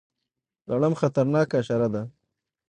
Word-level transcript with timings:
لړم 0.69 0.93
خطرناکه 1.01 1.55
حشره 1.61 1.87
ده 1.93 2.03